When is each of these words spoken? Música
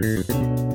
Música 0.00 0.67